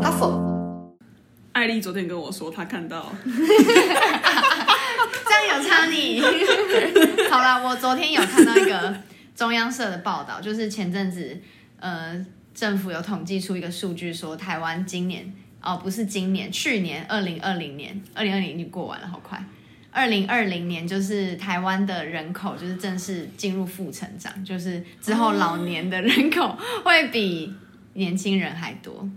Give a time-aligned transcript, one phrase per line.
[0.00, 0.94] 哈佛，
[1.52, 3.30] 艾丽昨天跟我说，她看到， 这
[5.32, 6.20] 样有差你。
[7.28, 8.94] 好啦，我昨天有看到一个
[9.34, 11.40] 中央社的报道，就是前阵子，
[11.80, 12.24] 呃，
[12.54, 19.44] 政府有统计出一个数据，说台湾今年，哦，不是今年，去年二零二零年，二零二零已经过完了，好快。
[19.90, 27.52] 二零二零年就是台湾的人口就是正式进入负成长，就是之后老年的人口会比
[27.94, 29.08] 年轻人还多。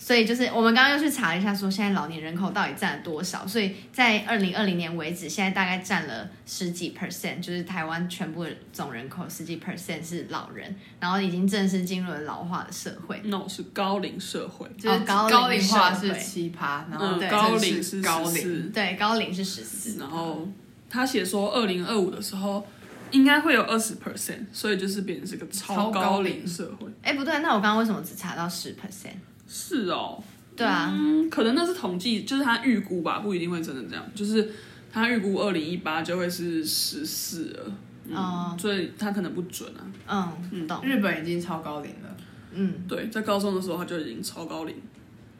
[0.00, 3.44] 所以就是我们刚刚又去查了一下，说现在老年人口到底占了多少？
[3.44, 13.20] 所以在二零二零年为止，现在大概占了十几 percent，就是台湾全部的总人口十几 percent 是老人，然后已经正式进入了老化的社会。
[13.24, 19.98] no 是高龄社会，就是高龄化是七趴，然后高龄是高龄，对，高龄是十四。
[19.98, 20.48] 然后
[20.88, 22.64] 他写说二零二五的时候
[23.10, 26.86] 应该会有二十 percent，所以就是变成是个超高龄社会。
[27.02, 29.16] 哎，不对，那我刚刚为什么只查到十 percent？
[29.48, 30.22] 是哦，
[30.54, 34.04] 对啊，嗯，可能那是统计，就是他预估吧，不一定会真的这样。
[34.14, 34.50] 就是
[34.92, 37.72] 他预估二零一八就会是十四了，
[38.14, 39.68] 哦、嗯，所以他可能不准
[40.06, 40.30] 啊。
[40.50, 40.84] 嗯，懂。
[40.84, 42.16] 日本已经超高龄了，
[42.52, 44.74] 嗯，对，在高中的时候他就已经超高龄，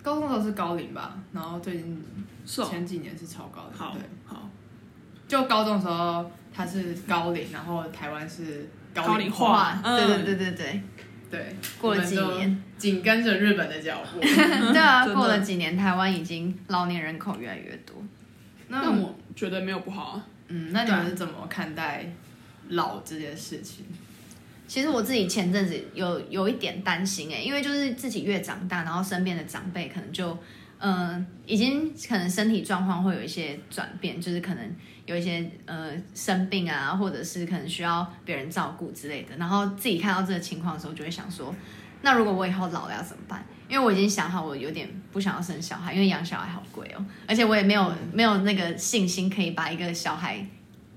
[0.02, 2.02] 高中的时候是高龄吧，然后最近
[2.46, 4.48] 是前几年是超高龄，好，对，好，
[5.28, 10.82] 就高中的时候他是高龄，然后台湾是高龄化，化，对对对对对。
[11.30, 14.20] 对，过了几年，紧跟着日本的脚步。
[14.22, 17.96] 对啊，过了几年，台湾已经老年人口越来越多。
[18.68, 20.26] 那我觉得没有不好啊。
[20.48, 22.06] 嗯，那你们是怎么看待
[22.68, 23.84] 老这件事情？
[24.66, 30.36] 其实我自己前阵子有有一点担心哎、欸，因为就是自己越长大，然后身边的长辈可能就。
[30.80, 34.76] 嗯，已经可能身体状况会有一些转变，就是可能
[35.08, 39.36] 有一些呃生病啊，或者是可能需要别人照顾之类的。
[39.36, 41.54] 然后自己看到这个情况的时候，就会想说，
[42.02, 43.44] 那如果我以后老了要怎么办？
[43.68, 50.46] 因为我已经想好，我有点不想要生小孩，因为养小孩好贵哦，而且我也没有没有那个信心可以把一个小孩。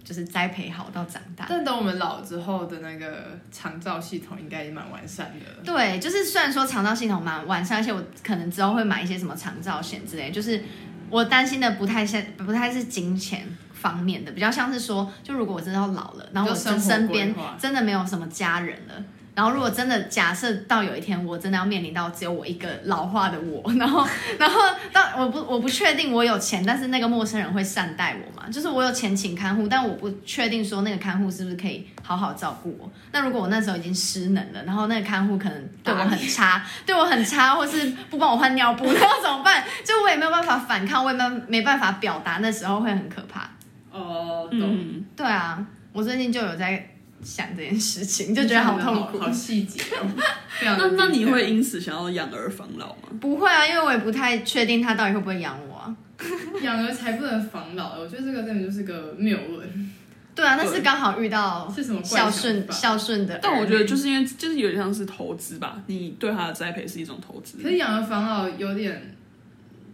[0.03, 5.64] 就是栽培好到长大，但等我们老之后的那个长照系统应该也蛮完善的。
[5.64, 10.31] 对，就是虽然说长照系统蛮完善，而且我可能之后会买一些什么长照险之类。
[10.31, 10.62] 就是
[11.09, 13.47] 我担心的不太像，不太是金钱
[13.81, 18.94] 方面的，比较像是说，就如果我真的要老了，然后我身边真的没有什么家人了。
[19.34, 24.06] 然后，如果真的假设到有一天我真的要面临到只有我一个老化的我， 然后，
[24.38, 24.59] 然后
[24.91, 28.50] 但我不我不确定我有钱，但是那个陌生人会善待我吗？
[28.52, 32.91] 就是我有钱请看护，但我不确定说那个看护是不是可以好好照顾我。
[33.14, 39.64] 那如果我那时候已经失能了，然后那个看护可能对我很差，对我很差，或是不帮我换尿布，那要怎么办？
[39.86, 43.50] 就我也没有办法反抗，我也没没办法表达，那时候会很可怕。
[43.91, 44.59] 哦，懂。
[44.62, 46.88] 嗯，对啊，我最近就有在。
[47.24, 50.09] 想这件事情 就觉得好痛苦，好细节哦。
[50.66, 53.09] 那那你会因此想要养儿防老吗？
[53.22, 55.96] 不会啊，因为我也不太确定他到底会不会养我啊。
[56.63, 59.91] 养儿才不能防老，我觉得这个根本就是个谬论。
[60.34, 63.38] 对啊，那是刚好遇到是什么孝顺孝顺的。
[63.40, 67.59] 但我觉得就是因为就是有点像是投资吧，你对他的栽培是一种投资。
[67.62, 69.16] 可是养儿防老有点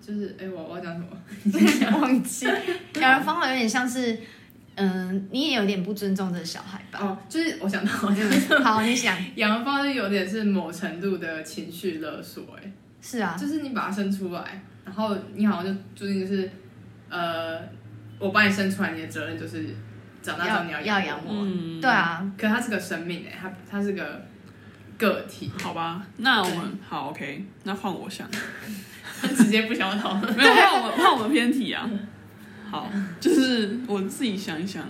[0.08, 1.00] 就是哎，我我要讲什
[1.92, 1.92] 么？
[2.00, 2.48] 忘记。
[3.02, 4.18] 养儿方法有点像是。
[4.80, 7.00] 嗯，你也有点不尊重这个小孩吧？
[7.02, 16.48] 哦，就是我想到，就是 好，你想养儿防老有点是某程度的情绪勒索，哎，是啊，就是你把他生出来，然后你好像就注定就是，
[17.10, 17.60] 呃，
[18.20, 19.66] 我把你生出来，你的责任就是
[20.22, 24.24] 长大之后你要要养我，嗯，对啊，可他是个生命，哎，他他是个
[25.00, 26.06] 个体，好吧？
[26.18, 28.30] 那我们好，OK，那换我想，
[29.36, 31.90] 直接不想讨论，没有，怕我们怕我们偏题啊。
[32.70, 34.84] 好，就是我自己想一想，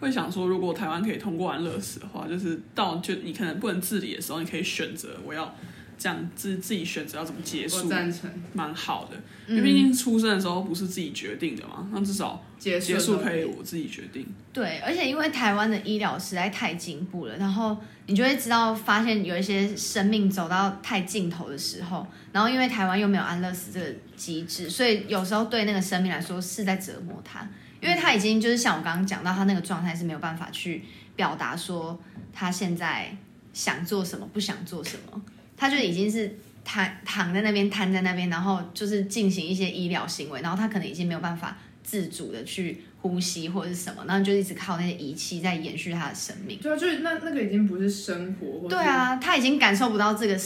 [0.00, 5.54] 会想说，如果台湾可以通过安乐死的话，就是到就你可能不能自理的时候，你可以选择我要
[6.00, 9.16] 这样自自己选择要怎么结束，我赞成，蛮好的，
[9.46, 12.42] 因为毕竟出生的时候不是自己决定的嘛，那至少。
[12.60, 14.26] 结束可以我自己决定。
[14.52, 17.74] 对，而且因为台湾的医疗实在太进步了，然后
[18.04, 27.48] 你就会知道，发现有一些生命走到太尽头的时候，然后因为台湾又没有安乐死这个机制，所以有时候对那个生命来说是在折磨他，
[27.80, 30.84] 因为他已经就是像我刚刚讲到，他那个状态是没有办法去
[31.16, 31.98] 表达说
[32.30, 33.16] 他现在
[33.54, 35.22] 想做什么，不想做什么，
[35.60, 36.34] 他就已经是
[36.64, 41.56] 躺躺在那边，瘫在那边，然后就是进行一些医疗行为，然后他可能已经没有办法。
[41.82, 46.56] 自主的去呼吸或者是什么，然后就一直靠那些仪器在延续他的生命。
[46.60, 48.68] 对啊，就是那那个已经不是生活。
[48.68, 50.38] 对啊，他已经感受不到这个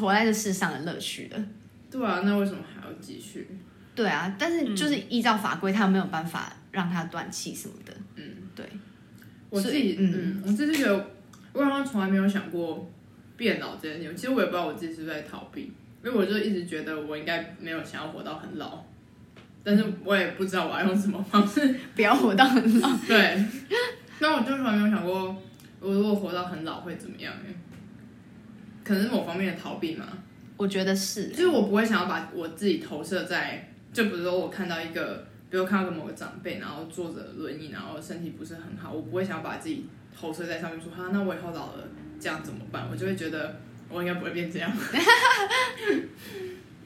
[0.00, 1.44] 活在这世上的乐趣了。
[1.90, 3.48] 对啊，那为什么还要继续？
[3.94, 7.92] 对啊，但是就是依照法规，他没有办法让他断气什么的。
[8.14, 8.24] 嗯，
[8.54, 8.64] 对。
[9.50, 11.10] 我自己，嗯，嗯我自己觉得，
[11.52, 12.88] 我好像从来没有想过
[13.38, 14.14] 变老这件事情。
[14.14, 15.72] 其实我也不知道我自己是不是在逃避。
[16.04, 18.84] 因为我就一直觉得我应该没有想要活到很老，
[19.64, 22.88] 但是我也不知道我要用什么方式 不要活到很老。
[23.06, 23.44] 对，
[24.20, 25.36] 那我就从来没有想过，
[25.80, 27.34] 我如果活到很老会怎么样？
[27.44, 27.52] 哎，
[28.84, 30.06] 可能是某方面的逃避嘛。
[30.56, 39.84] 我觉得是，就是我不会想要把我自己投射在，就比如说我看到一个，比如看到个某个长辈，然后坐着轮椅，然后身体不是很好，我不会想要把自己
[40.16, 41.88] 投射在上面说，哈，那我以后老了
[42.20, 42.86] 这样怎么办？
[42.90, 44.70] 我就会觉得我应该不会变这样。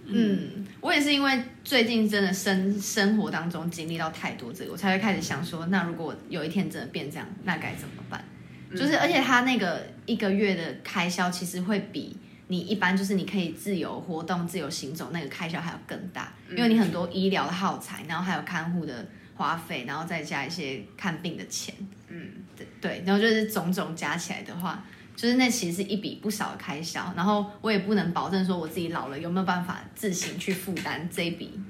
[0.06, 8.22] 嗯，我也是因为最近真的生生活当中经历到太多这个，我才会开始想说，那如果有一天真的变这样，那该怎么办？
[8.74, 12.16] 就是而且他那个一个月的开销其实会比。
[12.48, 21.74] 你一般就是你可以自由活动、自由行走，那个开销还要更大，因为你很多医疗的耗材，然后还有看护的花费，然后再加一些看病的钱，
[22.08, 31.60] 嗯，对对，然后就是种种加起来的话，就是那其实是一笔不少的开销，然后我也不能保证说我自己老了有没有办法自行去负担这一笔。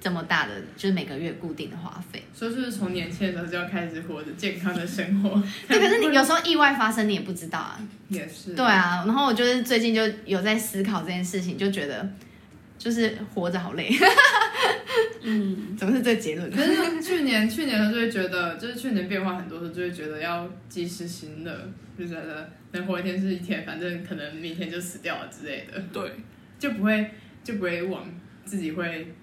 [0.00, 5.40] 这么大的就是每个月固定的花费，所以是从年轻的时候就要开始活着健康的生活？
[5.68, 7.80] 对，可是你有时候意外发生，你也不知道啊。
[8.08, 8.54] 也是。
[8.54, 12.04] 对啊，然后我就是最近就有在思考这件事情，就觉得
[12.82, 13.90] 就是活着好累。
[15.22, 16.50] 嗯， 怎么是这个结论？
[16.50, 21.68] 可是去年去年的时候就会觉得，就是去年变化很多的时候，就会觉得要及时行乐，
[21.98, 25.80] 就觉得能活一天是一天，反正可能明天就死掉了之类的。
[25.92, 26.10] 对，
[26.58, 27.10] 就不会
[27.44, 28.04] 就不会往
[28.44, 29.14] 自己会。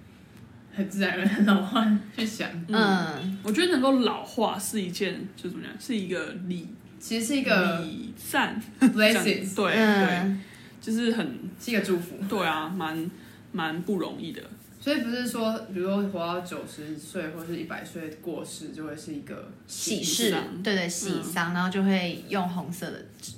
[0.72, 1.86] 很自然而然老化
[2.16, 6.68] 去想，嗯，嗯，我觉得能够老化是一件，就怎么样，是一个礼，
[7.00, 10.36] 其实是一个礼赞，blessings， 对对，
[10.80, 11.28] 就是很
[11.60, 13.10] 是一个祝福，对啊，蛮
[13.52, 14.42] 蛮不容易的。
[14.82, 23.34] 所以不是说，比如说活到九十岁或是一百岁过世，就会是一个喜事，对对，喜丧，然后就会用红色的纸。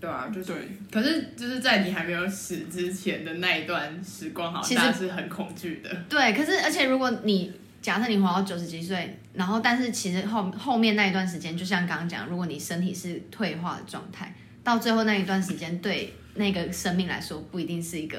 [0.00, 0.52] 对啊，就是。
[0.52, 0.68] 对。
[0.90, 5.94] 可是就是在你还没有死之前的那一段时光，好像是很恐惧的。
[6.08, 14.34] 对，可是而且如果你假设你活到九十几岁，然后但是其实后后面那一段时间，就像刚刚讲，如果你身体是退化的状态，
[14.64, 18.18] 到最后那一段时间，对那个生命来说不一定是一个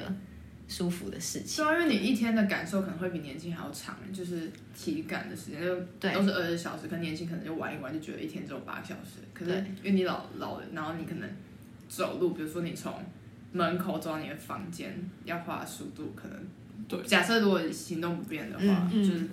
[0.68, 1.64] 舒服的事情。
[1.64, 9.20] 对啊，因为你一天的感受可能会比年轻还要长，就是体感的时间就都是二十小时，可年轻可能就玩一玩就觉得一天只有八小时。
[9.34, 9.52] 可是
[9.82, 11.30] 因为你老老了，然后你可能。
[11.90, 12.92] 走路，比如说你从
[13.52, 16.40] 门口走到你的房间，要花的速度可能，
[16.88, 17.00] 对。
[17.04, 19.28] 假设如果行动不便的话，嗯、就是，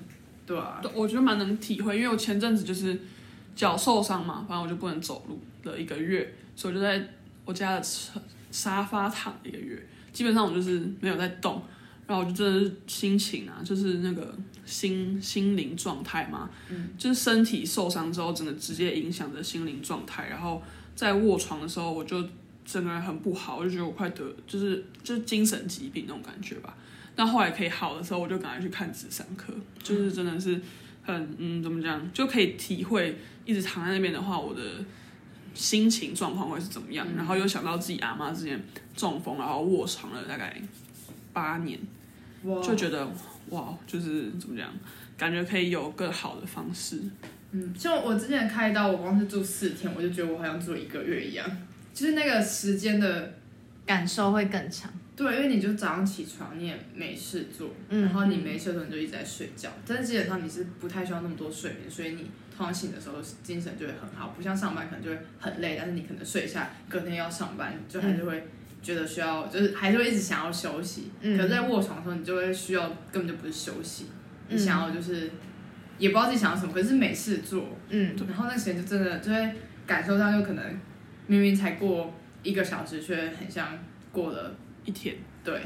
[0.44, 0.79] 对啊。
[0.93, 3.00] 我觉得蛮能体会，因为我前阵子就是
[3.56, 7.03] 脚受伤嘛，反正我就不能走路了一个月，所以我就在
[7.47, 7.82] 我家的
[8.50, 11.62] 沙发躺一个月，基本上我就是没有在动，
[12.06, 14.34] 然后我就真的是心情啊，就是那个
[14.64, 20.62] 心心灵状态嘛，嗯，就是身体受伤之后，真的直接影响着心灵状态，然后
[20.94, 22.24] 在卧床的时候，我就。
[22.62, 26.76] 整个人很不好，我就觉得我快得，就是就是精神疾病那种感觉吧。
[27.16, 29.52] 那后来可以好的时候，我就赶快去看咨商科，
[29.82, 30.60] 就是真的是
[31.02, 34.62] 很嗯，怎么讲，就可以体会一直躺在那边的话，我的
[35.60, 37.06] 心情状况会是怎么样。
[37.14, 38.58] 然后又想到自己阿妈之前
[38.96, 40.58] 中风，然后卧床了大概
[41.34, 41.78] 八年，
[42.62, 43.06] 就觉得
[43.50, 44.72] 哇，就是怎么讲，
[45.18, 46.98] 感觉可以有更好的方式。
[47.52, 51.46] 嗯，像我之前开刀，我光是住四天，我就觉得我好像住一个月一样。
[51.92, 53.34] 就是那个时间的
[53.84, 62.24] 感受会更长，对，因为你就早上起床，你也没事做，嗯、然后你没事的时候你就一直在睡觉，但是基本上你是不太需要那么多睡眠，所以你
[62.60, 68.46] 通常醒的时候精神就会很好，不像上班可能就会很累，但是你可能睡一下，隔天要上班，就还是会
[68.82, 71.10] 觉得需要，就是还是会一直想要休息。
[71.22, 74.08] 嗯、可是在卧床的时候，你就会需要根本就不是休息，
[74.50, 75.31] 你想要就是
[75.96, 79.55] 也不知道自己想要什么，可是没事做，嗯，然后那时间就真的就会
[79.86, 80.62] 感受到，就可能。
[81.26, 82.12] 明明才过
[82.43, 83.79] 一个小时，却很像
[84.10, 85.14] 过了一天。
[85.44, 85.62] 对，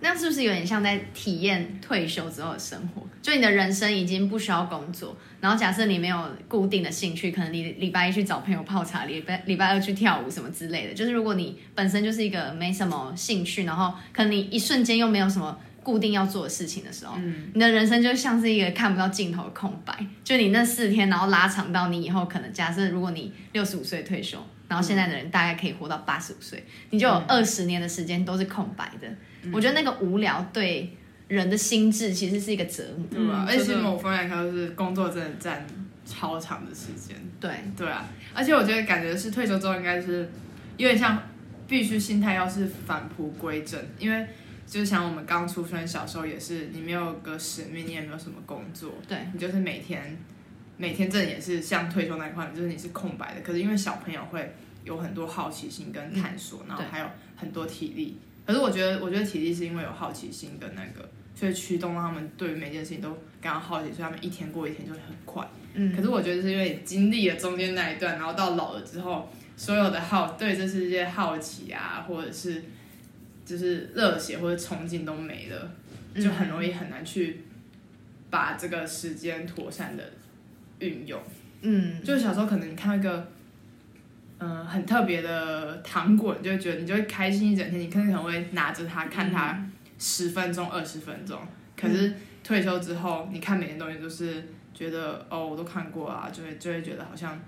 [0.00, 3.02] 那是不是有点像在体验退休之后的生活？
[3.22, 10.92] 就你的人生已经不需要工作，然后假设你没有固定的兴趣，可能你礼拜一去找朋友泡茶，礼拜礼拜二去跳舞什么之类的。
[10.94, 20.06] 就是如果你本身就是一个没什么兴趣，然后可能你一瞬间又没有什么固定要做的事情的时候，嗯，你的人生就像是一个看不到尽头的空白。
[20.22, 24.38] 就你那四天，然后拉长到你以后可能假设，如果你六十五岁退休。
[24.66, 29.06] 然后现在的人大概可以活到八十五岁，你就有二十年的时间都是空白的。
[29.06, 29.16] 嗯、
[29.52, 30.90] 我觉得那个无聊对
[31.28, 33.44] 人的心智其实是一个折磨，对吧？
[33.48, 35.66] 而且从某方面来看，就是工作真的占
[36.04, 37.16] 超长的时间。
[37.40, 40.28] 对对啊，而且我觉得感觉是退休之后应该是
[40.76, 41.22] 有点像
[41.66, 44.26] 必须心态要是返璞归真，因为
[44.66, 50.16] 就是像我们刚出生小时候也是，你没有个使命，你也没有什么工作，对你就是每天。
[50.76, 53.40] 每天这也是像退休那一块，就是你是空白的。
[53.42, 63.08] 可是因为小朋友会有很多好奇心跟探索，嗯、然后还有很多体力，可是我觉得，我觉得体力是因为有好奇心跟那个，所以驱动让他们对于每件事情都
[63.40, 65.46] 感到好奇，所以他们一天过一天就会很快。
[65.74, 72.62] 嗯，可是我觉得是因为经历了中间那一段，然后到老了之后，所有的好对这世界好奇啊，或者是
[73.44, 75.70] 就是热血或者憧憬都没了，
[76.14, 77.40] 就很容易很难去
[78.30, 80.04] 把这个时间妥善的
[80.78, 81.20] 运用。
[81.62, 83.26] 嗯，就小时候可能你看那个，
[84.44, 89.64] 嗯、呃，很特别的糖果，你就会觉得你就会开心一整天，你可能可能会拿着它看它
[89.98, 91.40] 十分钟、二十分钟。
[91.76, 94.44] 可是退休之后，你看每件东西都是。
[94.76, 97.40] 觉得哦，我都看过啊，就会就会觉得好像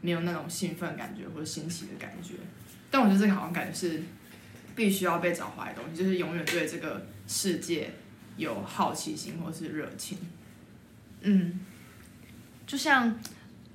[0.00, 2.34] 没有那种兴奋感觉或者新奇的感觉。
[2.92, 4.00] 但我觉得这个好像感觉是
[4.76, 7.90] 必须要被找回来的东西，就是永远对这个世界
[8.36, 10.16] 有好奇心或是热情。
[11.22, 11.58] 嗯，
[12.68, 13.18] 就像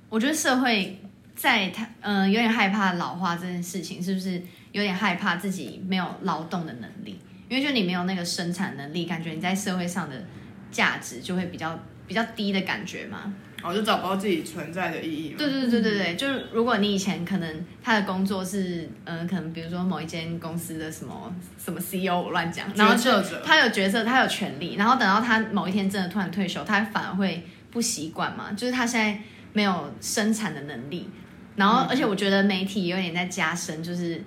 [0.08, 0.98] 我觉得社会
[1.36, 7.20] 在他嗯、呃、有点害怕老化这件事情，是不是有点害怕自己没有劳动的能力？
[7.48, 10.24] 因为就你没有那个生产能力，感觉你在社会上的
[10.72, 11.78] 价值就会比较。
[12.08, 15.34] 比较低的感觉嘛，哦，就找不到自己存在的意义。
[15.36, 23.10] 对对对对对，嗯、就是如果你以前可能他的工作是，嗯、呃，可能比如说某一间公司的什么什么 CEO 我乱讲，然后就
[23.44, 29.20] 他有角色，他有权利，然后等到他某一天真的突然退休，他反而会不习惯嘛，就是他现在
[29.52, 31.10] 没有生产的能力，
[31.56, 34.22] 然后、嗯、而且我觉得媒体有点在加深，就是。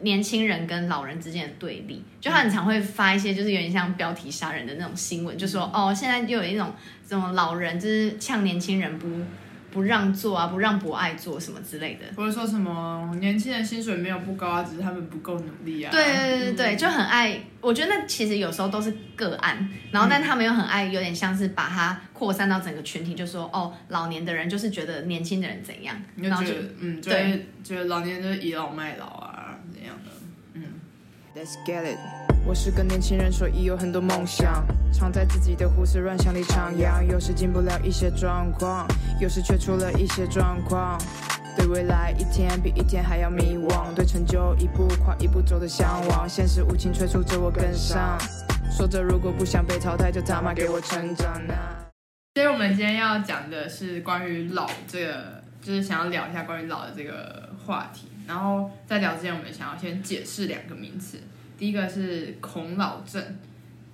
[0.00, 6.72] 年轻人跟老人之间的对立，就他很常会发一些，就是有点像标题杀人的那种新闻，就说哦，现在又有一种
[7.08, 9.06] 什么老人就是呛年轻人不
[9.70, 15.90] 不让做啊，不让博爱做什么之类的，或者说什么年轻人薪水没有不高啊，只是他们不够努力啊。
[15.90, 29.34] 对对对对，就很爱，我觉得那其实有时候都是个案，然后但他们又很爱，有点像是把它扩散到整个群体，就说哦，老年的人就是觉得年轻的人怎样，然后就嗯，对，觉得老年人就是倚老卖老啊。
[29.72, 30.10] 怎样的，
[30.54, 30.62] 嗯
[31.36, 31.98] Let's get it。
[32.46, 37.04] 我是个年轻人，所以有很多梦想，常在自己的胡思乱想里徜徉。
[37.04, 38.86] 有时进不了一些状况，
[39.20, 40.98] 有时却出了一些状况。
[41.56, 46.26] 对未来一天比一天还要迷惘，对成就一步跨一步走的向往。
[46.26, 48.18] 现实无情催促着我跟上，
[48.70, 51.84] 说着如果不想被淘汰，就他妈给我成长啊。
[52.34, 58.08] 所以我们今天要讲的是关于老这个，就是想要聊一下关于老的这个话题。
[58.26, 61.18] 然后在聊之前，我们想要先解释两个名词。
[61.58, 63.22] 第一个是孔老症，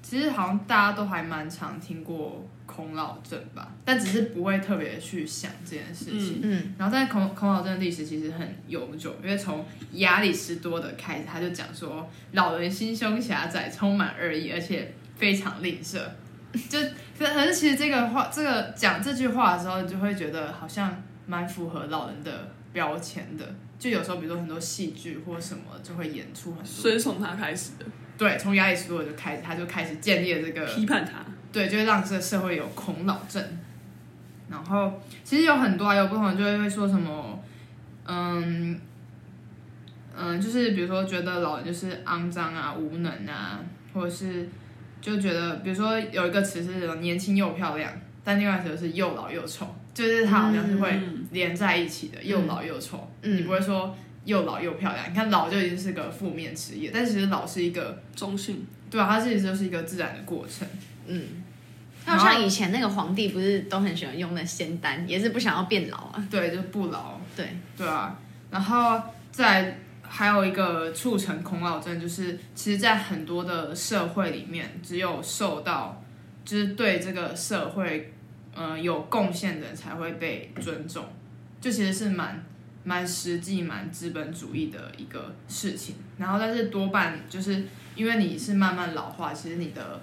[0.02, 6.40] 其实好像大家都还蛮常听过孔老症吧，但只是不会特别去想这件事情。
[6.42, 15.98] 嗯，然后在孔孔老症的历史其实很悠久，因为从亚里士多德开始，他就讲说老人心胸狭窄，充满恶意，而且非常吝啬。
[16.68, 16.78] 就
[17.18, 23.54] 可可是其实这个话，这个讲这句话的时候，就会觉得好像蛮符合老人的标签的。
[23.78, 26.66] 就有时候，比如说很多戏剧或什么，就会演出很多。
[26.66, 27.84] 所以从他开始的，
[28.16, 33.42] 对，从亚里士多德就开始，他就开始建立了这个批判他，对，就会让这个社会有恐老症。
[34.48, 34.92] 然后
[35.24, 37.42] 其实有很多啊，有不同的就会会说什么，
[38.06, 38.78] 嗯
[40.16, 43.58] 嗯，就是比如说觉得老人就是肮脏啊、无能啊，
[43.92, 44.48] 或者是
[45.00, 49.74] 就觉得，比如说有一个词是年轻又漂亮，但另外一个词是又老又丑。
[49.94, 53.08] 就是它好像是会连在一起的，嗯、又老又丑。
[53.22, 55.08] 嗯、你不会说又老又漂亮。
[55.08, 58.66] 你看老就已经是个负面词义，但其实老是一个中性。
[58.90, 60.66] 对啊，它其实就是一个自然的过程。
[61.06, 61.22] 嗯，
[62.04, 66.28] 它好像以前那个皇帝不是都很喜欢用那仙丹，也是不想要变老啊。
[66.28, 67.20] 对，就是不老。
[67.36, 68.18] 对对啊，
[68.50, 76.02] 然后再还有一个促成恐老症，就是其实，在很多的社会里面，只有受到
[76.44, 78.10] 就是对这个社会。
[78.56, 81.04] 嗯，有贡献的人才会被尊重，
[81.60, 82.44] 就其实是蛮
[82.84, 85.96] 蛮实际、蛮资本主义的一个事情。
[86.18, 87.64] 然后，但是多半就是
[87.96, 90.00] 因为你是慢慢老化，其实你的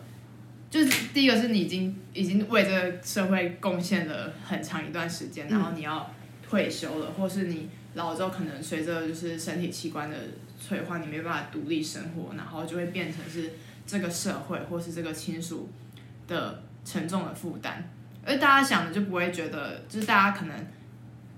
[0.70, 6.10] 就是第一个是你已经已经为这个社会贡献了很长一段时间，然后你要
[6.42, 10.18] 退休了，或是你老了之后可能随着就是身体器官的
[10.68, 13.52] 退化，你没办法独立生活，然后就会变成是
[13.86, 15.70] 这个社会或是这个亲属
[16.28, 17.90] 的沉重的负担。
[18.26, 20.56] 而大家想的就不会觉得，就是大家可能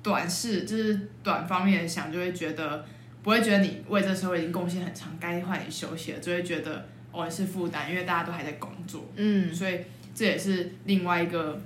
[0.01, 2.85] 短视，就是短方面的想，就会觉得
[3.21, 9.79] 不会觉得你为这社会已经贡献很长，该换你休息了，就会觉得哦是负担，因为大家都还在工作，嗯，所以
[10.13, 11.57] 这也是另外一个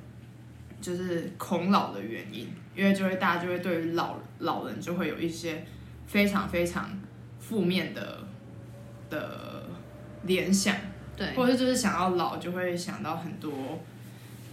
[0.80, 5.66] 就是恐老的原因，因为就会大家就会对于老老人就会有一些
[6.06, 6.88] 非常非常
[7.40, 8.20] 负面的
[9.10, 9.64] 的
[10.24, 10.76] 联想，
[11.16, 13.52] 对，或者是就是想要老就会想到很多。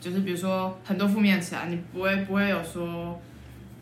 [0.04, 3.18] 就是比如说很多负面词啊，你不会不会有说，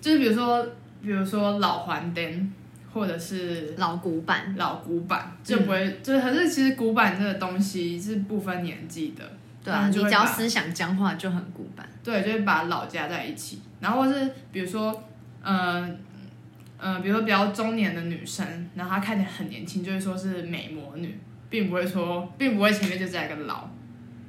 [0.00, 0.64] 就是比如说
[1.02, 2.52] 比如说老还灯，
[2.94, 9.24] 或者是老古板，老古板就不会，嗯、就是可是其实古板这个东西是不分年纪的，
[9.64, 14.92] 对啊，你只要思想僵化就很古板，对，就是把老加在一起，然后是比如说，
[15.42, 15.88] 嗯、呃、
[16.78, 21.18] 嗯、呃，比如说比较中年的女生，然后她看起来很年轻，就会说是美魔女，
[21.50, 23.68] 并不会说，并不会前面就加一个老，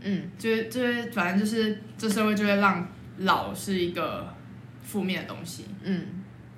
[0.04, 4.32] 嗯，就是就是反正就是这社会就会让老是一个
[4.84, 6.06] 负面的东西，嗯，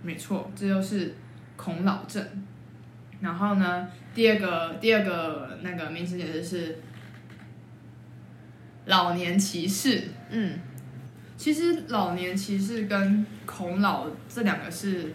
[0.01, 1.15] 没错，这就是。
[1.57, 2.21] 恐老症，
[3.21, 6.79] 然后呢，第二个第二个那个名词解释是
[8.83, 10.03] 老年歧视。
[10.29, 10.59] 嗯，
[11.37, 15.13] 其实老年歧视跟恐老这两个是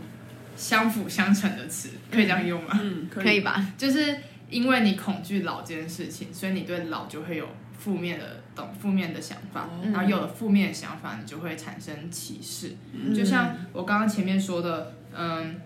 [0.56, 2.70] 相辅相成的词，可以这样用吗？
[2.82, 3.72] 嗯，可以，可以吧？
[3.76, 4.16] 就是
[4.48, 7.46] 因为你恐惧老这件事情，所以你对老就会有
[7.80, 12.76] 负面的懂负面的想法，嗯、然后有了负面的想法，你就会产生歧视。
[12.92, 15.60] 嗯、就像我刚刚前面说的，嗯。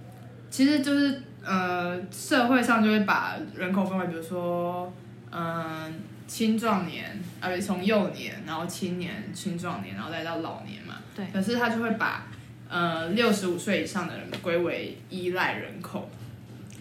[0.51, 4.93] 其实就是呃，社会上就会把人口分为，比如说，
[5.33, 5.93] 嗯、呃，
[6.29, 10.95] 青壮年，呃，从幼年，然后青年、青壮年，然后再到老年嘛。
[11.17, 11.27] 对。
[11.33, 12.29] 可是他就会把
[12.69, 16.09] 呃六十五岁以上的人归为依赖人口。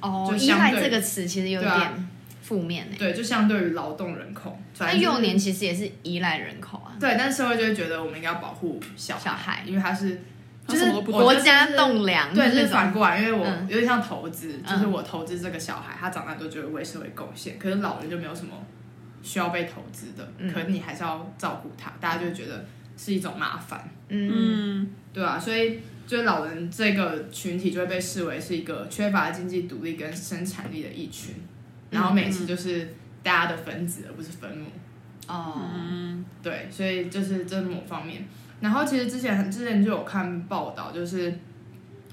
[0.02, 0.28] 哦。
[0.30, 2.08] 就依赖这个词其实有点
[2.44, 2.96] 负面诶。
[3.00, 4.60] 对，就相对于劳动人口。
[4.80, 6.96] 那幼年其实也是依赖人口啊。
[7.00, 10.22] 对，但是社会就会觉得我们应该要保护小孩，小孩因为他是。
[10.66, 17.60] 就是国家栋梁，对，就是反过来，因为我有点像投资，嗯、就是我投资这个小孩，他长大都觉得为社会贡献。
[17.60, 18.54] 可是老人就没有什么
[19.22, 22.66] 需要被投资的，嗯、可是你还是要照顾他，大家就会觉得
[22.96, 23.92] 是一种麻烦。
[24.08, 31.36] 嗯，对啊，所以就是老人这个群体就会被视为是一个缺乏经济独立跟生产力的一群，
[31.90, 34.68] 然后每次就是大家的分子而不是分母。
[35.28, 38.28] 哦，嗯，对，所以就是这是某方面。
[38.60, 41.26] 然后其实之前之前就有看报道，就是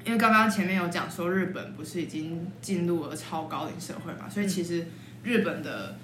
[0.04, 4.86] 因为刚刚前面有讲说日本不是已经进入了超高龄社会嘛，所以其实
[5.22, 5.96] 日本的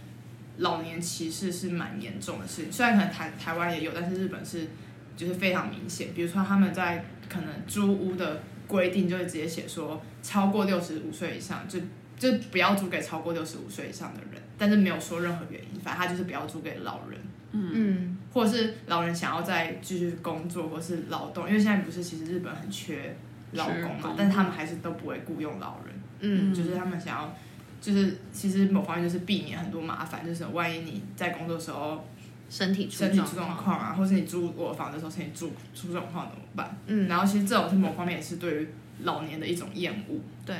[0.58, 2.72] 老年歧视是蛮严重的事情。
[2.72, 4.68] 虽然可能台台湾也有，但是日本是
[5.16, 6.08] 就是非常明显。
[6.14, 11.80] 比如说他们在可能租屋的规定就会直接写说，超过六十五岁以上就
[12.18, 17.20] 就不要租给超过六十五岁以上的人，但是没有说任何原因，反正他就是不要租给老人。
[17.52, 23.16] 嗯，或者是老人想要再继续工作，或是劳动，因为现在不是其实日本很缺
[23.52, 25.94] 劳工嘛，但是他们还是都不会雇佣老人。
[26.20, 27.34] 嗯，就是他们想要，
[27.80, 32.06] 就是其实某方面就是避免很多麻烦，就是万一你在工作的时候
[32.50, 36.76] 身体身体出状况啊，或是你租我房的时候身体住出状况怎么办？
[36.86, 38.68] 嗯，然后其实这种是某方面也是对于
[39.02, 40.20] 老年的一种厌恶。
[40.44, 40.56] 对，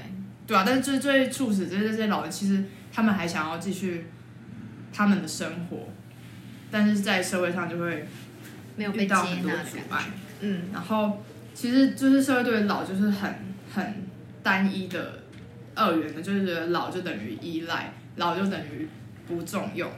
[0.47, 2.65] 对啊，但是最最促使这些这些老人，其实
[2.97, 4.07] 他们还想要继续
[4.91, 5.89] 他们的生活。
[6.71, 8.09] 但是在社会上就会
[8.79, 10.05] 遇到很多阻碍，
[10.41, 11.23] 嗯，然后
[11.55, 13.35] 其实就是社会对于老就是很
[13.73, 14.03] 很
[14.43, 15.23] 单一的
[15.75, 18.89] 二元的，就是觉得老就等于依赖，老就等于
[19.29, 19.91] 不重用，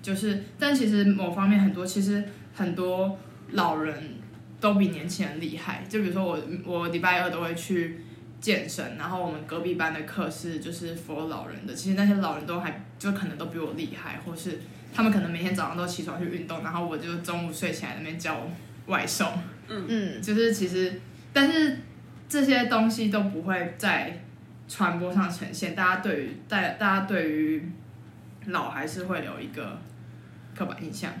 [0.00, 3.18] 就是但其实某方面很多其实很多
[3.50, 4.14] 老人
[4.60, 8.00] 都比年轻人厉害，就比如说我我礼拜二都会去
[8.44, 14.58] 健身，然后我们隔壁班的课是就是 for 老人的，其实那些老人都还就可能都比我厉害，或是。
[14.96, 18.46] 他们可能每天早上都起床去运动，然后我就中午睡起来那边叫
[18.86, 19.26] 外送。
[19.66, 21.00] 嗯嗯，就是其实，
[21.32, 21.78] 但是
[22.28, 24.22] 这些东西都不会在
[24.68, 25.74] 传播上呈现。
[25.74, 27.68] 大家对于大大家对于
[28.46, 29.80] 老还是会有一个
[30.54, 31.12] 刻板印象。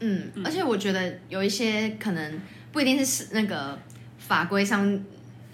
[0.00, 2.38] 嗯，而且我觉得有一些可能
[2.70, 3.78] 不一定是那个
[4.18, 5.00] 法规上。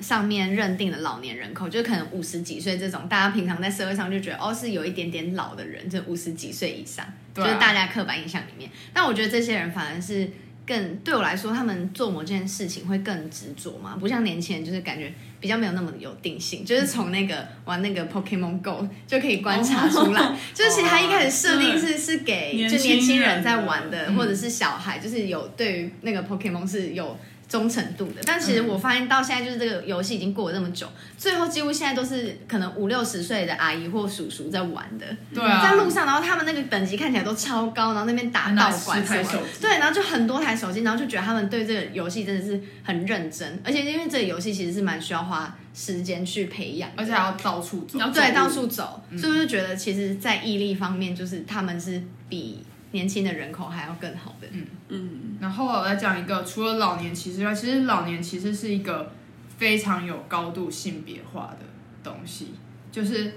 [0.01, 8.71] 上面认定的老年人口，就可能五十几岁这种，大家平常在社会上就觉得哦，是有一点点老的人，就五十几岁以上，就是大家刻板印象里面。
[8.93, 10.31] 但我觉得这些人反而是
[10.65, 27.19] 更对我来说，他们做某件事情会更执着嘛，不像年轻人，就是感觉比较没有那么有定性，就是从那个玩那个 Pokemon Go 就可以观察出来，哦、就是其实他一开始设定是、哦、是给就年轻人在玩的，或者是小孩，就是有对于那个 Pokemon 是有。
[27.49, 35.07] 忠诚度的，但其实我发现到现在，就是这个游戏已经过了这么久，最后几乎现在都是可能五六十岁的阿姨或叔叔在玩的。
[35.35, 52.63] 对啊，在路上，然后他们那个等级看起来都超高，然后那边打道馆什么，对，然后就很多台手机，然后就觉得他们对这个游戏真的是很认真，而且因为这个游戏其实是蛮需要花时间去培养，而且还要到处走，对，到处走，是不是觉得其实，在毅力方面，就是他们是比。
[52.93, 55.11] 年轻的人口还要更好的，嗯嗯。
[55.41, 59.13] 然后我再讲一个，除了老年歧视外，其实老年歧视是一个
[59.57, 61.67] 非常有高度性别化的
[62.03, 62.55] 东西。
[62.91, 63.35] 就是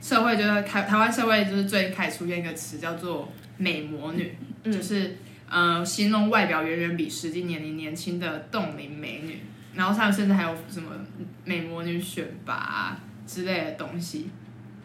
[0.00, 4.34] 社会，就是台台湾社会，就是最近开始出现一个词叫做“美魔女”，
[4.64, 5.16] 嗯、就是
[5.48, 9.40] 呃，形容外表远远比实际年龄年轻的冻龄美女。
[9.74, 10.90] 然后他们甚至还有什么
[11.44, 14.30] “美魔女选拔”、之类的东西。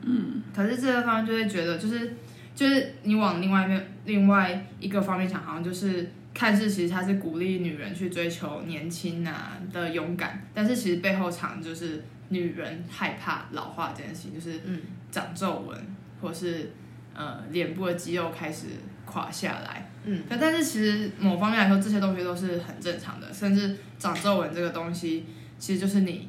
[0.02, 2.16] 嗯，可是这个方面就会觉得，就是
[2.58, 15.80] 就是你往另外一面另外一个方面想，好像就是看似其实它是鼓励女人去追求年轻啊的勇敢，但是其实背后藏就是女人害怕老化这件事情，就是嗯长皱纹，
[16.20, 16.72] 或是
[17.13, 18.65] 呃脸部的肌肉开始
[19.06, 19.88] 垮下来。
[20.04, 25.26] 嗯，但是其实某方面来说，这些东西都是很正常的，甚至长皱纹这个东西，
[25.60, 26.28] 其实就是你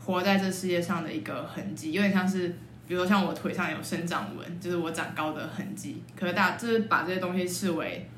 [0.00, 2.56] 活在这世界上的一个痕迹，有点像是，
[2.88, 6.02] 比如说像我腿上有生长纹，就是我长高的痕迹。
[6.16, 8.08] 可是大家就是把这些东西视为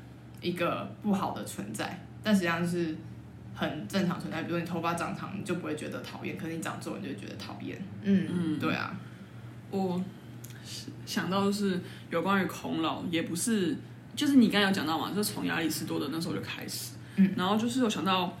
[0.41, 2.95] 一个不好的存在，但实际上是
[3.53, 4.43] 很正常存在。
[4.43, 7.77] 比如说你头发长长，你就不会觉得讨厌，可是你长皱纹就会觉得讨厌。
[8.01, 8.97] 嗯嗯，对啊，
[9.69, 10.01] 我
[11.05, 13.77] 想到就是有关于孔老，也不是。
[14.13, 18.25] 就是你刚才有讲到嘛，就是从亚里士多德那时候就开始，嗯，然后就是有想到《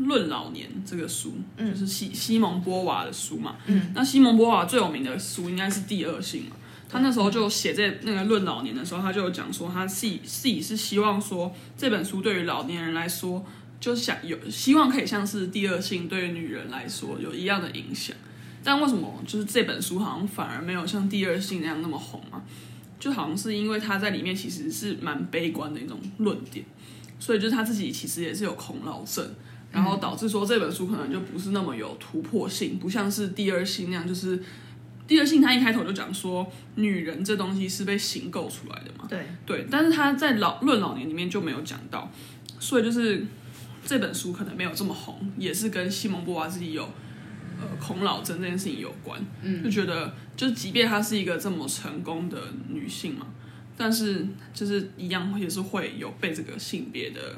[0.00, 6.56] 论老年》这个书，嗯，就是西西蒙波娃的书嘛，嗯，那西蒙波娃最有名的书应该是《第二性》嘛，
[6.88, 13.44] 他那时候就写在那个《论老年》的时候，他就有讲说，他自己自己是希望说这本书对于老年人来说，
[13.78, 18.16] 就是想有希望可以像是《第二性》对于女人来说有一样的影响，
[18.64, 22.42] 但为什么就是这本书好像反而没有像《第二性》那样那么红啊？
[22.98, 26.62] 就好像是因为他在里面其实是蛮悲观的一种论点，
[27.18, 29.26] 所以就是他自己其实也是有恐老症，
[29.72, 34.42] 然后导致说这本书可能就不是那么有突破性，不像是第二性那样，就是
[35.06, 39.26] 第二性他一开头就讲说女人这东西是被形构出来的嘛，对。
[39.46, 42.10] 对，但是他在老论老年里面就没有讲到，
[42.58, 43.26] 所以就是
[43.84, 46.88] 这本书可能没有这么红，也是跟西蒙波娃自己有。
[47.62, 52.38] 呃，恐老症这件事情有关，嗯，就觉得，就即便她是一个这么成功的
[52.70, 53.26] 女性嘛，
[53.76, 57.36] 但是就是一样也是会有被这个性别的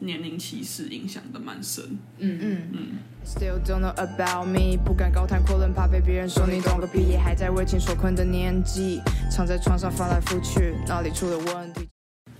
[0.00, 1.84] 年龄歧视影响的蛮深，
[2.18, 2.78] 嗯嗯嗯。
[3.24, 11.88] Still don't know about me，不敢高谈阔论，怕被别人说你懂个屁，还在为情所困的年纪，躺在床上翻来覆去，哪里出了问题？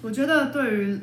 [0.02, 1.00] 我觉得对于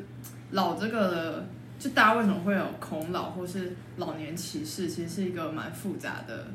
[0.50, 1.46] 老这个的。
[1.78, 6.48] 就大家为什么会有恐老或是老年歧视，其实是一个蛮复杂的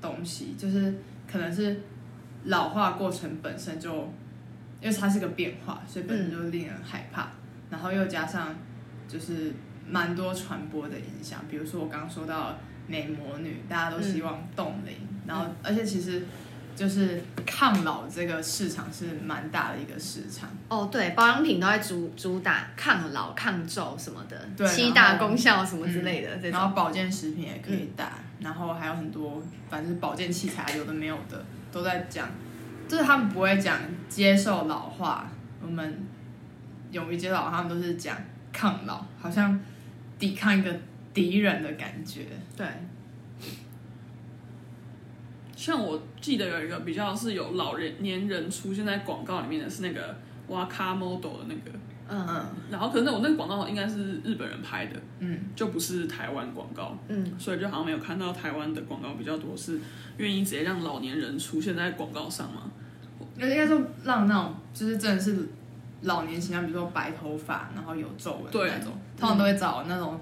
[0.00, 0.56] 东西。
[0.58, 0.92] 就是
[1.30, 1.80] 可能是
[2.46, 4.12] 老化过程本身就，
[4.80, 7.22] 因为它是个变化，所以本身就令人害怕。
[7.22, 7.30] 嗯、
[7.70, 8.52] 然后又加上
[9.08, 9.52] 就是
[9.88, 16.22] 蛮多传播的影响，比如说我刚刚说到美魔女，大家都希望冻龄，嗯、然后而且其实。
[16.76, 29.40] 就是抗老这个市场是蛮大的一个市场哦，对，保养品都在主主打抗老、抗皱什么的，对，七大功效什么之类的，嗯、然后保健食品也可以打，嗯、然后还有很多，
[29.70, 32.28] 反正保健器材有的没有的都在讲，
[32.88, 35.30] 就是他们不会讲接受老化，
[35.62, 36.04] 我们
[36.90, 38.16] 勇于接受老化，他们都是讲
[38.54, 39.60] 抗老，好像
[40.18, 40.74] 抵抗一个
[41.12, 42.66] 敌人的感觉，对。
[45.56, 50.16] 像我记得有一个比较是有老人年人出现在广告里面的是那个
[50.48, 51.70] 哇卡 model 的那个，
[52.08, 52.26] 嗯。
[52.28, 59.80] 嗯，然后可能我那个广告应该是日本人拍的，嗯，就不是台湾广告，嗯，所以就好像没有看到台湾的广告比较多是
[60.18, 62.70] 愿意直接让老年人出现在广告上嘛？
[63.36, 65.48] 应该说让那种就是真的是
[66.04, 70.20] 老年形象，比如说白头发，然后有皱纹的那种，通常都会找那种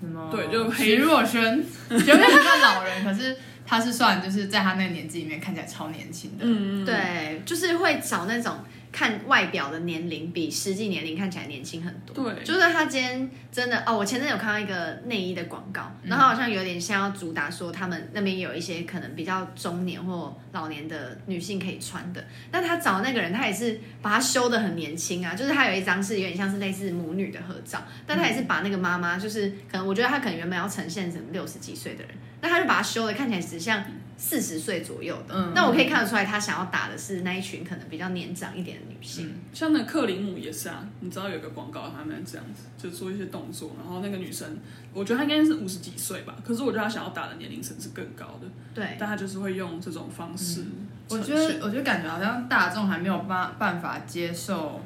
[0.00, 1.40] 什么对，就徐若瑄，
[1.90, 3.36] 有点像老人，可是。
[3.68, 8.58] 他是算就是在他那个年纪里面看起来超年轻的，嗯，对，就是会找那种。
[8.92, 12.14] 看外表的年龄比实际年龄看起来年轻很多。
[12.14, 22.24] 对，就是他今天真的哦，我前阵有看到一个内衣的广告，嗯、然后好像有点像要主打说他们那边有一些可能比较中年或老年的女性可以穿的。
[22.50, 33.84] 但他找那个人，他也是把他修得很年轻啊，就是他有一张是有点像是类似母女的合照，但他也是把那个妈妈，就是可能我觉得他可能原本要呈现成六十几岁的人，那他就把他修的看起来只像。
[34.18, 39.28] 四十岁左右的，嗯、那我可以看得出来，他想要打的是那一群可能比较年长一点的女性。
[39.28, 44.58] 嗯、像那克林姆也是啊，你知道有个广告，他们这样子就做一些动作，然后那个女生，
[44.94, 48.48] 我觉得她应该是五十几岁吧，可是我觉得她想要打的年龄层是更高的。
[48.74, 50.88] 对，但她就是会用这种方式、嗯。
[51.10, 54.80] 我觉得，我觉得感觉好像大众还没有办办法接受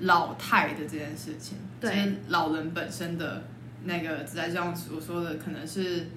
[0.00, 1.56] 老态的这件事情。
[1.80, 3.44] 对，老人本身的
[3.84, 6.08] 那个，在像我说的，可能是。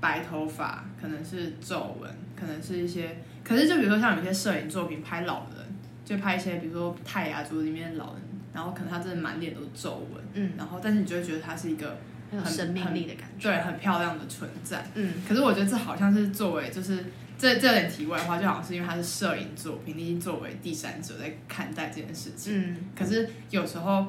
[0.00, 5.66] 白头发，可能是皱纹，可能是一些，可是就比如说像有些摄影作品拍老人，
[6.04, 8.22] 就拍一些比如说泰雅族里面的老人，
[8.54, 11.98] 然后可能他真的满脸都是皱纹，嗯，然后但是你就会觉得他是一个
[12.30, 17.04] 很很生命力的感觉，对，很漂亮的存在，嗯，可是我觉得这好像是作为就是
[17.36, 24.06] 这这点题外话，就好像是因为他是摄影作品，你作为第三者在看待这件事情，嗯，可是有时候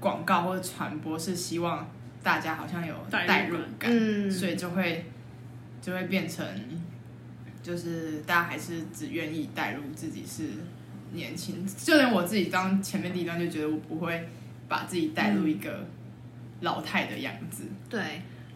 [0.00, 1.86] 广告或者传播是希望
[2.22, 5.04] 大家好像有代入感，嗯，所以就会。
[5.80, 6.46] 就会变成，
[7.62, 10.48] 就是大家还是只愿意带入自己是
[11.12, 14.28] 年轻，就连我自己当前面第一段就觉得我不会
[14.68, 15.86] 把自己带入一个
[16.60, 17.64] 老态的样子。
[17.64, 18.00] 嗯、对。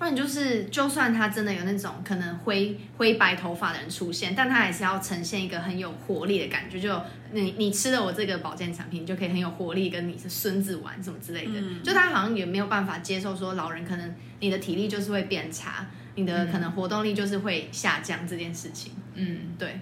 [0.02, 6.80] 不然就是，就算他真的有那种可能灰灰白头发的人出现，但他还是要呈现一个很有活力的感觉。
[6.80, 11.52] 就你你吃了我这个保健产品，你就可以很有活力，跟你是孙子玩什么之类的。
[11.54, 15.86] 嗯、就他好像也没有办法接受说老人可能你的体力就是会变差，
[16.16, 18.94] 你的可能活动力就是会下降这件事情。
[19.14, 19.78] 嗯，对。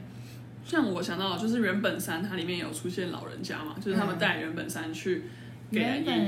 [0.67, 5.25] 像我想到就是原本山，它里面有出现老人家嘛，就是他们带原本山去。
[5.71, 5.81] 给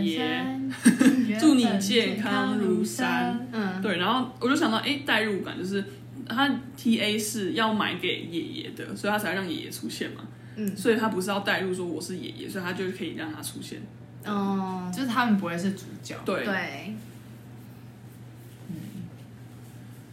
[0.05, 0.61] 爷爷，
[1.39, 3.49] 祝你健康如山。
[3.51, 5.85] 嗯，对，然后我就想到，哎，代入感就是
[6.29, 10.23] 他 T A 是要买给爷爷的，所以他才让爷爷出现嘛。
[10.55, 13.83] 嗯，所以他不是要代入说我是爷爷，所以他就可以让他出现。
[14.25, 16.17] 哦，就是他们不会是主角。
[16.25, 16.95] 对对。
[18.69, 18.77] 嗯，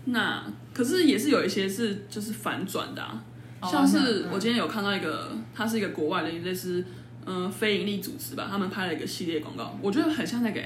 [0.06, 3.22] 那可是也是有一些是就是反转的啊，
[3.70, 6.84] 像是我今天有看到一个，他是一个国外的类似。
[7.32, 10.62] 嗯，非营利组织吧，他们拍了一个系列广告，我觉得很像那个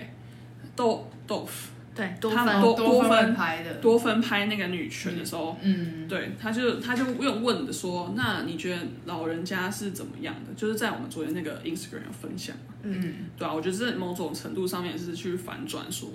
[0.78, 10.54] 豆豆腐，对，他们多多分拍的，多分拍那个女权的时候，嗯，对，他就他就又问的说，那你觉得老人家是怎么样的？
[10.56, 16.10] 就是在我们昨天那个 Instagram 有分享，嗯，对啊，我觉得这某种程度上面是去反转说，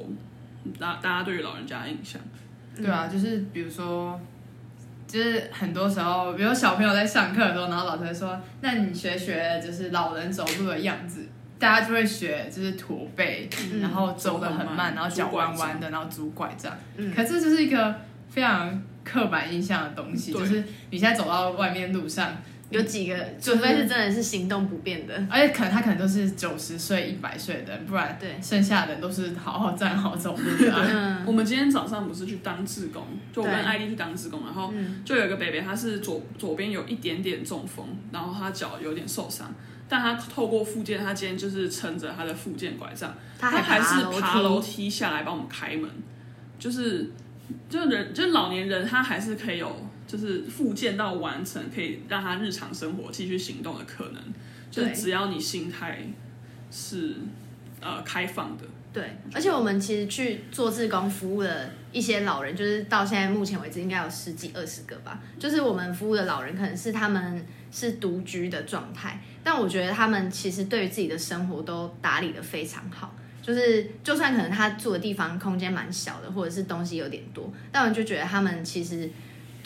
[0.78, 2.20] 大大家对于老人家的印象，
[2.76, 4.18] 对啊，就是比如说。
[5.08, 11.26] 就是很多时候，比如小朋友在上课的时候，然后老师会说：“那你学学，就是老人走路的样子。”
[11.58, 16.76] 大家就会学，就是驼背，嗯、然后走得很慢，然后脚弯弯的，然后拄拐杖。
[16.96, 17.94] 嗯，可这就是一个
[18.28, 22.36] 非常刻板印象的东西，就是你现在走到外面路上。
[22.70, 28.38] 有几个，除非是真的是行动不便的，而且可能他可能都是九十岁、一百岁的人，不然对。
[28.42, 30.74] 剩下的人都是好好站好走路的。
[30.92, 33.02] 嗯、我们今天早上不是去当志工，
[33.33, 34.70] 就我跟艾丽去当志工，然后
[35.02, 39.54] 就有一个伯伯，他是左左边有一点点中风，然后他脚有点受伤，
[39.88, 45.88] 但他透过附件，他今天就是撑着他的附件拐杖，他还，他还是爬楼梯下来帮我们开门，
[46.59, 47.11] 就是
[47.70, 49.88] 就人就老年人，他还是可以有。
[50.08, 54.22] 就是复健到完成，可以让他日常生活继续行动的可能，
[54.70, 55.98] 就是只要你心态
[56.70, 57.16] 是
[57.82, 58.64] 呃开放的。
[58.90, 65.20] 对，而且我们其实去做志工服务的一些老人，就是到现在目前为止应该有十几二十个吧。
[65.38, 73.14] 就是我们服务的老人，可能是他们是独居的状态，但我觉得他们其实对于自己的生活都打理的非常好。
[73.42, 79.10] 就是就算可能他住的地方空间蛮小的，或者是东西有点多，但我就觉得他们其实。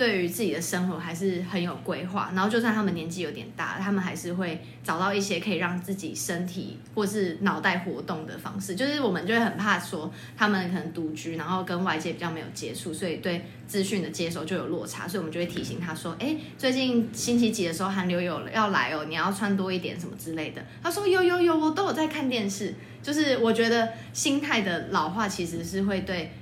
[0.02, 8.74] 对于自己的生活还是很有规划，然后就算他们年纪有点大，他们还是会找到一些可以让自己身体或是脑袋活动的方式。
[8.74, 26.32] 就是我们就会很怕说他们可能独居，然后跟外界比较没有接触，所以对资讯的接收就有落差，所以我们就会提醒他说：“哎，最近星期几的时候寒流有要来哦，你要穿多一点什么之类的。”他说：“有有有，我都有在看电视。”就是我觉得心态的老化其实是会对。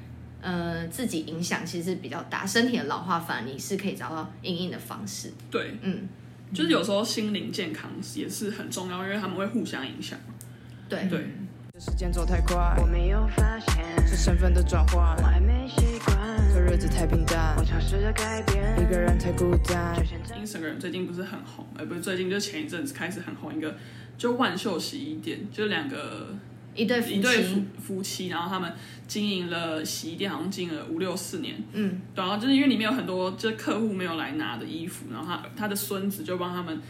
[0.41, 5.33] 呃，自己影响其实比较大，身体的老化反而你是可以找到应应的方式。
[5.51, 6.09] 对，嗯，
[6.53, 10.19] 就是有时候心灵健康也是很重要，因为他们会互相影响。
[10.89, 11.27] 对对。
[11.79, 16.19] 时间走太快，我没有发现是身份的转换，我还没习惯，
[16.53, 19.97] 这日子太平淡，我尝试着改变，一个人太孤单。
[20.45, 23.75] Instagram 最近不是很红，哎，不是最近，就前一阵子开始很红一个，
[24.19, 26.35] 就万秀洗衣店，就两个。
[26.75, 28.73] 一对夫，一对夫夫妻，然后他们
[29.07, 31.57] 经营了洗衣店，好像经营了五六四年。
[31.73, 36.81] 嗯，然后就是因为里面有很多就是客户没有来拿的衣服，然后他他的孙子就帮他们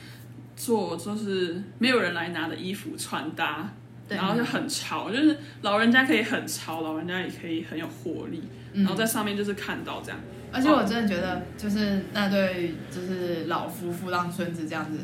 [0.54, 3.72] 做，就是没有人来拿的衣服穿搭，
[4.06, 8.42] 对然后就很潮，就是老人家可以很潮，老人家也可以很有活力，
[8.74, 10.20] 然后在上面就是看到这样。
[10.22, 14.98] 嗯、而且我真的觉得，就是那对就是老夫妇让孙子这样子。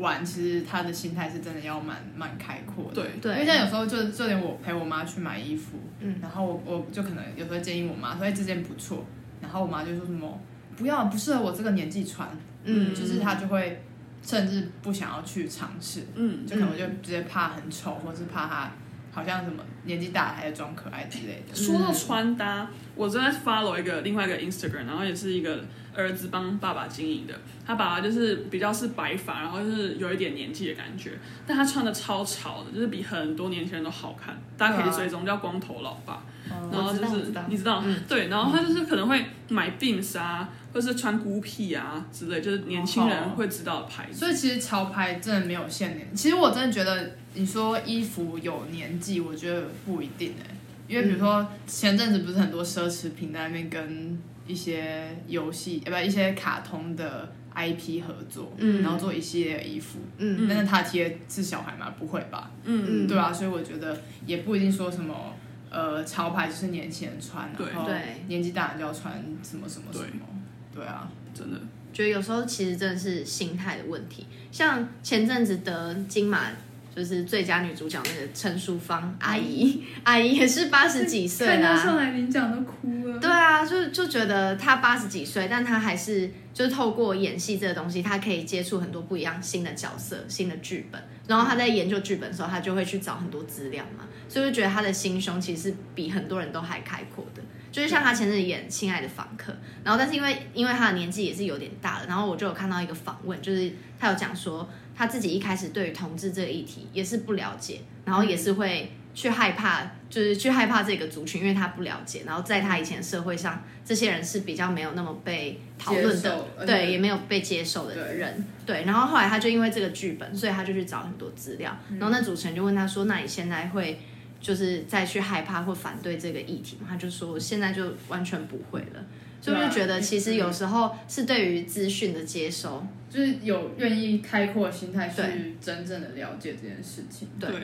[0.00, 2.94] 玩，其实他的心态是真的要蛮蛮开阔的。
[2.94, 9.04] 对对，因为像有时候就就连我陪我妈去买衣服，嗯，然后我我就可能有时候建议我妈说，哎，这件不错，
[9.42, 10.40] 然后我妈就说什么
[10.76, 12.28] 不要，不适合我这个年纪穿，
[12.64, 13.82] 嗯，就是她就会
[14.22, 18.72] 甚至不想要去尝试，嗯，就可能就直接怕很丑，或是怕她
[19.12, 21.54] 好像什么年纪大了还在装可爱之类的。
[21.54, 25.62] 说到穿搭，我正在 follow 一个另外一个 Instagram，然后也是一个。
[25.94, 27.34] 儿子帮爸爸经营的，
[27.66, 31.12] 他爸爸就是比较是白发，然后就是有一点年纪的感觉，
[31.46, 44.18] 但他穿的超潮的，就是比很多年轻人都好看，大家可以追踪叫光头老爸，嗯、然后就是你知道，对，然后他就是可能会买 Beams 啊，或是穿孤僻啊之类，就是年轻人会知道的牌子。
[44.18, 50.54] 所以其实潮牌真的没有限年，其实我真的觉得你说衣服有年纪，我觉得不一定哎、欸，
[50.86, 54.18] 因为比如说前阵子不是很多奢侈品在那边跟。
[54.50, 59.98] 一些游戏，呃，不，一些卡通的 IP 合作，嗯然后做一系列的衣服。
[60.18, 61.94] 嗯但是他贴是小孩吗？
[61.98, 62.50] 不会吧？
[62.64, 65.34] 嗯，对啊，所以我觉得也不一定说什么，
[65.70, 70.26] 呃，潮牌就是年轻人穿，对然后对年纪大人就要穿什么什么什么。
[70.74, 71.58] 对啊，真的。
[71.92, 74.24] 觉得有时候其实真的是心态的问题。
[74.52, 76.46] 像前阵子得金马
[76.94, 83.18] 就是最佳女主角那个陈淑芳阿姨， 阿姨也是八十几岁啦、看到上来领奖都哭了。
[83.18, 91.00] 对啊，就就觉得她八十几岁，但她还是就是透过演戏这个东西，她可以接触很多不一样新的角色、新的剧本。
[91.26, 97.42] 然后她在研究剧本的时候，她就会去找很多资料嘛，所以就觉得她的心胸其实是比很多人都还开阔的。
[97.70, 99.52] 就是像她前阵子演《亲爱的访客》，
[99.84, 104.68] 然后但是因为因为她的年纪也是有点大了，然后我就有看到一个访问，就是她有讲说
[105.00, 118.84] 她自己一开始对于同志这个议题也是不了解，然后也是会去害怕，就是去害怕这个族群，因为他不了解，然后在他以前社会上，这些人是比较没有那么被讨论的，对，也没有被接受的人，对。
[118.84, 123.98] 然后后来他就因为这个剧本，所以他就去找很多资料，然后那主持人就问他说：“那你现在会？”
[124.42, 129.04] 就是再去害怕或反对这个议题嘛，他就说现在就完全不会了，
[129.40, 137.28] 所以我就觉得其实有时候是对于资讯的接收，就是有愿意开阔心态去真正的了解这件事情。
[137.38, 137.60] 对，对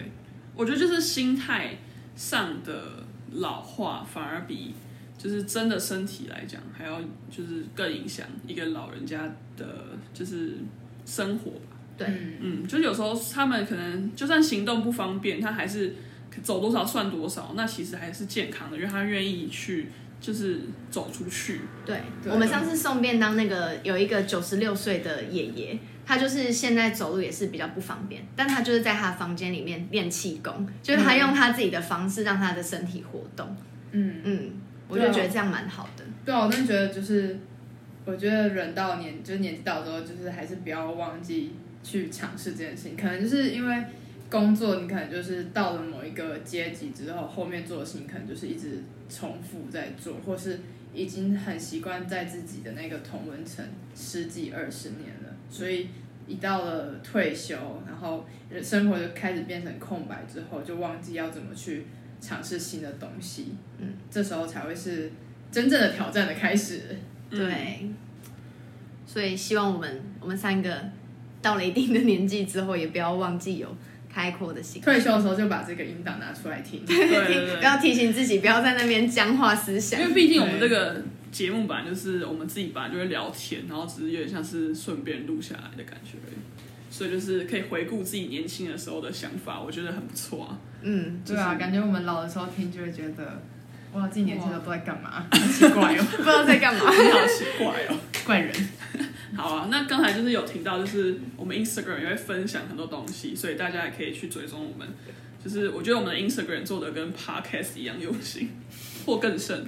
[0.55, 1.77] 我觉得就是心态
[2.15, 4.75] 上的老化，反而比
[5.19, 9.23] 就是真的身体来讲还要就是更影响一个老人家
[9.57, 9.67] 的，
[10.15, 10.55] 就是
[11.05, 11.77] 生活吧。
[11.99, 12.07] 对，
[12.41, 15.95] 嗯，就是有时候他们可能就算行动不方便，他还是。
[16.43, 19.87] 走多少算多少，那其实还是健康的，因为他愿意去，
[20.21, 21.61] 就是走出去。
[21.85, 33.57] 对，对我们上次送便当那个有一个九十六岁的爷爷，他就是现在走路也是比较不方便，但他就是在他房间里面练气功，就是他用他自己的方式让他的身体活动。
[33.93, 34.51] 嗯嗯，
[34.89, 36.05] 我就觉得这样蛮好的。
[36.25, 37.39] 对啊，我真的觉得就是，
[38.05, 41.53] 我觉得人到年就是年纪到之后，就是还是不要忘记
[41.83, 43.85] 去尝试这件事情，可能就是因为。
[44.29, 50.59] 工作你可能就是到了某一个阶级之后，后面做的事情可能就是一直重复在做，或是
[50.93, 55.89] 已经很习惯在自己的那个同文层十几二十年了，所以
[56.27, 58.27] 一到了退休，然后
[58.63, 61.87] 生活就开始变成空白之后，就忘记要怎么去
[62.21, 65.13] 尝试新的东西，嗯，这时候才会是
[65.53, 66.97] 真正的挑战的开始，
[67.31, 67.89] 对，
[69.07, 70.91] 所以希望我们我们三个
[71.41, 73.69] 到了一定的年纪之后，也不要忘记有。
[74.17, 80.01] 开阔的心，退休的时候就把这个音档拿出来听，对对对，不要提醒自己，不要在那边僵化思想。
[80.01, 86.39] 因为毕竟我们这个节目本来就是我们自己本来就会聊天，然后只是有点像是顺便录下来的感觉而已，
[86.91, 90.59] 所以就是可以回顾自己年轻的时候的想法，我觉得很不错啊。
[90.81, 93.43] 嗯，对啊，感觉我们老的时候听就会觉得，
[93.97, 95.25] 哇，自己年轻的都在干嘛？
[95.33, 98.53] 好奇怪哦， 不知道在干嘛，你好奇怪哦，怪人。
[99.37, 104.87] 好啊，那刚才就是有提到，就是我们 Instagram 也会分享很多东西，所以大家也可以去追踪我们。
[105.43, 108.51] 就是我觉得我们的 Instagram 做的跟 Podcast 一样用心，
[109.05, 109.65] 或更甚。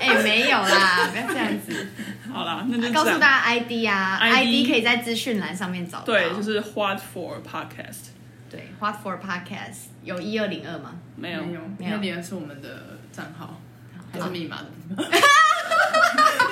[0.00, 1.86] 哎、欸，没有啦，不要这样子。
[2.32, 6.04] 好啦，那就告诉大家 ID 啊 ID,，ID 可以在资讯栏上面找到。
[6.04, 8.12] 对，就是 What for Podcast。
[8.50, 10.94] 对，What for Podcast 有一二零二吗？
[11.16, 13.60] 没有，没有，没有，那里是我们的账号
[14.12, 14.66] 还是密码的？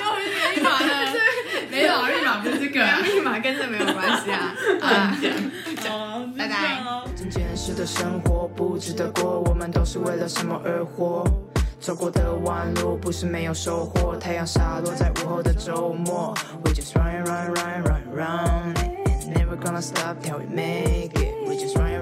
[0.03, 0.05] 有
[0.55, 0.85] 密码的，
[1.69, 4.55] 没有，密码不是这个、啊，密码跟这没有关系啊。
[6.37, 6.83] 拜 拜。
[7.15, 11.23] 整件事的生活不值得过，我们都是为了什么而活？
[11.79, 16.33] 走过的弯路不是没有收获，太阳洒落在午后的周末。
[16.63, 21.35] We just run run run run run，never gonna stop till we make it。
[21.45, 21.92] We just run run run run run。